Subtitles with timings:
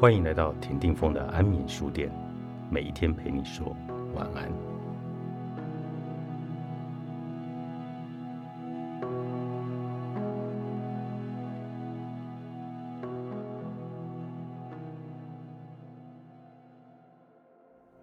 [0.00, 2.10] 欢迎来到田定峰的安眠书店，
[2.70, 3.76] 每一天陪你说
[4.14, 4.50] 晚安。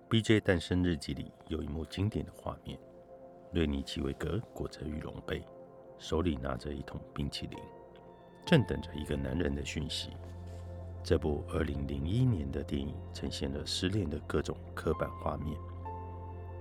[0.08, 0.40] B.J.
[0.42, 2.78] 诞生日记里有一幕经典的画面：
[3.52, 5.44] 瑞尼奇维格裹着羽绒被，
[5.98, 7.58] 手里拿着一桶冰淇淋，
[8.46, 10.12] 正等着一个男人的讯息。
[11.08, 15.58] 这部2001年的电影呈现了失恋的各种刻板画面，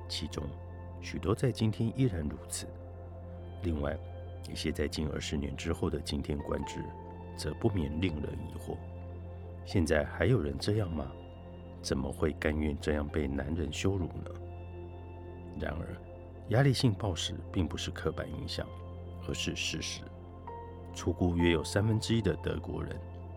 [0.09, 0.45] 其中
[1.01, 2.65] 许多在今天依然如此。
[3.65, 3.99] 另外，
[4.49, 6.81] 一些在近二十年之后的今天观之，
[7.37, 8.77] 则不免令人疑惑：
[9.65, 11.11] 现在还有人这样吗？
[11.83, 14.31] 怎么会甘愿这样被男人羞辱呢？
[15.59, 15.89] 然而，
[16.51, 18.65] 压力性暴食并不是刻板印象，
[19.27, 20.03] 而是事实。
[20.95, 22.97] 初估约有三分之一的德国人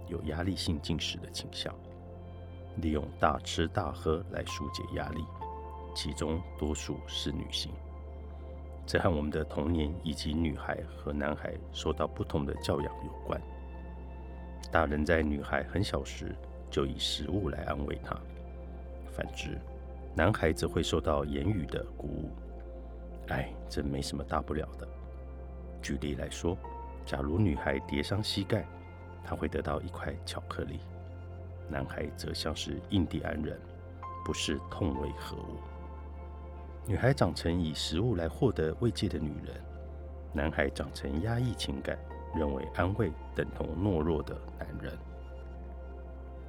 [0.09, 1.73] 有压力性进食的倾向，
[2.77, 5.23] 利用大吃大喝来疏解压力，
[5.95, 7.71] 其中多数是女性。
[8.85, 13.39] 这和我们的童年以及女孩和男孩受到不同的教养有关。
[14.71, 16.35] 大人在女孩很小时
[16.71, 18.19] 就以食物来安慰她。
[19.15, 19.59] 反之，
[20.15, 22.31] 男孩则会受到言语的鼓舞。
[23.27, 24.87] 哎，这没什么大不了的。
[25.81, 26.57] 举例来说，
[27.05, 28.65] 假如女孩跌伤膝盖，
[29.23, 30.77] 他会得到一块巧克力；
[31.69, 33.59] 男孩则像是印第安人，
[34.25, 35.57] 不是痛为何物。
[36.85, 39.55] 女孩长成以食物来获得慰藉的女人，
[40.33, 41.97] 男孩长成压抑情感、
[42.35, 44.97] 认为安慰等同懦弱的男人。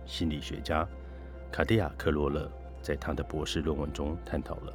[0.06, 0.86] 心理学家
[1.52, 2.50] 卡地亚·克罗勒。
[2.82, 4.72] 在他的博士论文中探讨了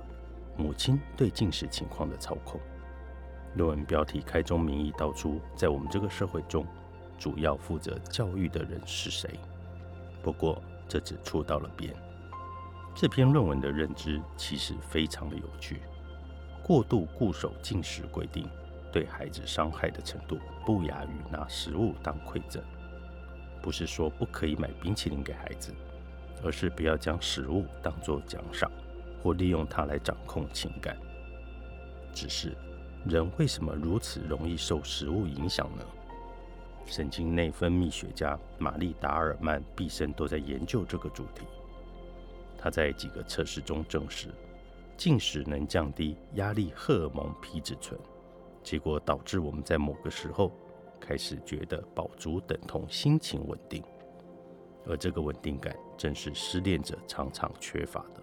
[0.56, 2.62] 母亲对进食情况的操控。
[3.56, 6.64] 论文标题开宗明义道出，在我们这个社会中，
[7.18, 9.40] 主要负责教育的人是谁。
[10.22, 11.96] 不过，这只触到了边。
[12.96, 15.82] 这篇论文的认知其实非常的有趣。
[16.64, 18.48] 过度固守进食规定，
[18.92, 22.64] 对孩子伤害的程度不亚于拿食物当馈赠。
[23.62, 25.74] 不是说不可以买冰淇淋给孩子。
[26.44, 28.70] 而是不要将食物当作奖赏，
[29.24, 30.96] 或利用它来掌控情感。
[32.14, 32.56] 只是，
[33.06, 35.84] 人为什么如此容易受食物影响呢？
[36.86, 41.46] 神经内分泌学家玛丽·达尔曼毕生都在研究这个主题。
[42.58, 44.30] 他在几个测试中证实，
[44.96, 48.00] 进食能降低压力荷尔蒙皮质醇，
[48.64, 50.52] 结果导致我们在某个时候
[51.00, 53.84] 开始觉得饱足等同心情稳定。
[54.88, 58.22] 而这个稳定感正是失恋者常常缺乏的。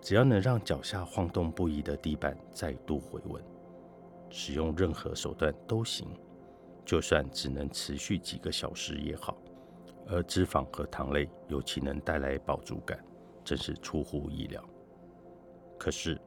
[0.00, 3.40] 只要能让脚下晃动不已的地板再度回稳，
[4.30, 6.08] 使用任何手段都行，
[6.84, 9.36] 就算只能持续几个小时也好。
[10.08, 13.02] 而脂肪和糖类尤其能带来饱足感，
[13.44, 14.62] 真是出乎意料。
[15.78, 16.20] 可是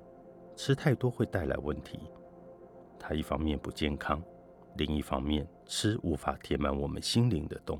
[0.56, 2.00] 吃太多会带来问题，
[2.98, 4.24] 它一方面不健康，
[4.78, 7.80] 另一方面吃无法填满我们心灵的洞。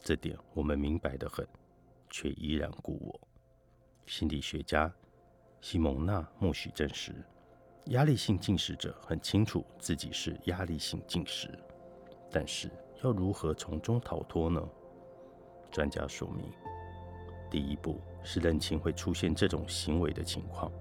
[0.00, 1.46] 这点我们明白的很，
[2.10, 3.20] 却依然故我。
[4.06, 4.92] 心理学家
[5.60, 7.12] 西蒙娜·默许证实，
[7.86, 11.50] 压力性进食者很清楚自己是压力性进食，
[12.30, 12.70] 但是
[13.02, 14.62] 要如何从中逃脱呢？
[15.70, 16.50] 专家说明，
[17.50, 20.72] 第一步是认清会出现这种行为的情况，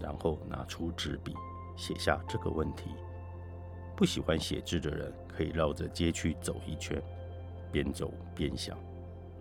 [0.00, 1.34] 然后拿出纸笔
[1.76, 2.90] 写下这个问题。
[3.94, 7.00] 不喜欢写字的人可以绕着街区走一圈。
[7.70, 8.76] 边走边想，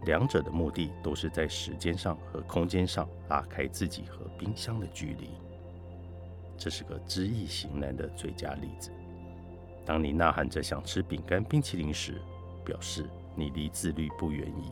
[0.06, 5.32] 两者的目的都是在时间上和空间上拉开自己和冰箱的距离。
[6.58, 8.92] 这是个知易行难的最佳例子。
[9.86, 12.22] 当你呐喊着想吃饼干冰淇淋时，
[12.64, 14.72] 表示你离自律不远矣。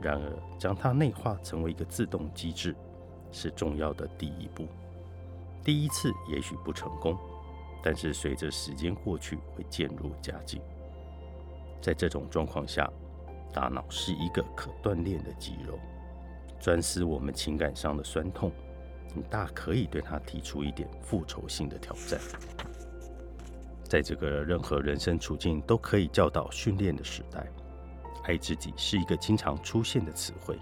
[0.00, 2.74] 然而，将它内化成为一个自动机制，
[3.30, 4.66] 是重要的第一步。
[5.64, 7.16] 第一次也许不成功，
[7.84, 10.60] 但是随着时间过去，会渐入佳境。
[11.80, 12.90] 在这种状况下，
[13.52, 15.78] 大脑是一个可锻炼的肌肉，
[16.58, 18.50] 专思我们情感上的酸痛，
[19.14, 22.20] 你大可以对它提出一点复仇性的挑战。
[23.92, 27.46] 在这个任何人生处境都可以教导训练的时代，
[28.24, 30.58] 爱自己是一个经常出现的词汇。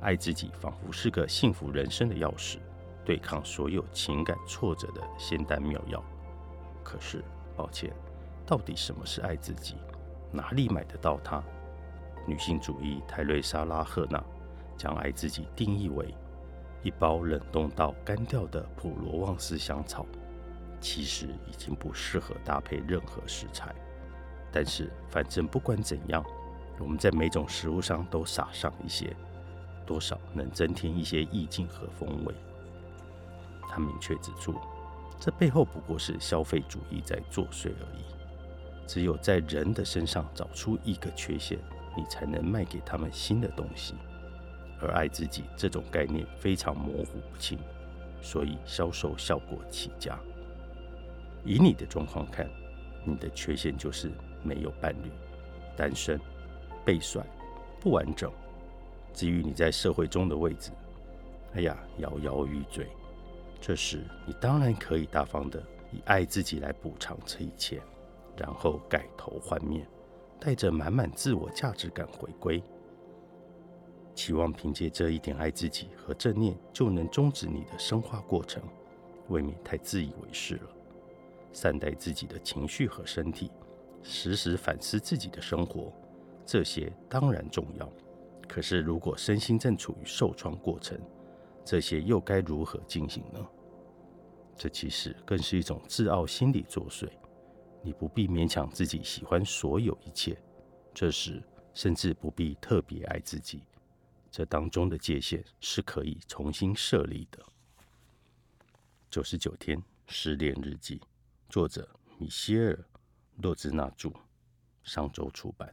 [0.00, 2.56] 爱自己仿佛是个幸福人生的钥匙，
[3.04, 6.02] 对抗所有情感挫折的仙丹妙药。
[6.82, 7.22] 可是，
[7.56, 7.92] 抱歉，
[8.44, 9.76] 到底什么是爱自己？
[10.32, 11.40] 哪里买得到它？
[12.26, 14.20] 女性主义泰瑞莎拉赫纳
[14.76, 16.12] 将爱自己定义为
[16.82, 20.04] 一包冷冻到干掉的普罗旺斯香草，
[20.80, 23.74] 其实已经不适合搭配任何食材。
[24.50, 26.24] 但是，反正不管怎样，
[26.78, 29.14] 我们在每种食物上都撒上一些，
[29.86, 32.34] 多少能增添一些意境和风味。
[33.68, 34.54] 他明确指出，
[35.20, 38.04] 这背后不过是消费主义在作祟而已。
[38.86, 41.58] 只有在人的身上找出一个缺陷，
[41.94, 43.94] 你才能卖给他们新的东西。
[44.80, 47.58] 而爱自己这种概念非常模糊不清，
[48.22, 50.18] 所以销售效果起佳。
[51.48, 52.46] 以你的状况看，
[53.06, 54.12] 你的缺陷就是
[54.42, 55.10] 没有伴侣、
[55.74, 56.20] 单身、
[56.84, 57.24] 被甩、
[57.80, 58.30] 不完整。
[59.14, 60.70] 至于你在社会中的位置，
[61.54, 62.86] 哎呀，摇摇欲坠。
[63.62, 65.58] 这时，你当然可以大方的
[65.90, 67.80] 以爱自己来补偿这一切，
[68.36, 69.88] 然后改头换面，
[70.38, 72.62] 带着满满自我价值感回归。
[74.14, 78.62] 期望凭借这一点爱自己和正念就能终止你的生化过程，
[79.28, 80.62] 未免太自以为是了。
[81.52, 83.50] 善待自己的情绪和身体，
[84.02, 85.92] 时时反思自己的生活，
[86.46, 87.90] 这些当然重要。
[88.48, 90.98] 可是，如果身心正处于受创过程，
[91.64, 93.46] 这些又该如何进行呢？
[94.56, 97.08] 这其实更是一种自傲心理作祟。
[97.82, 100.36] 你不必勉强自己喜欢所有一切，
[100.92, 101.42] 这时
[101.74, 103.62] 甚至不必特别爱自己。
[104.30, 107.38] 这当中的界限是可以重新设立的。
[109.10, 111.00] 九十九天失恋日记，
[111.48, 112.74] 作者米歇尔·
[113.42, 114.12] 洛兹纳著，
[114.82, 115.72] 上周出版。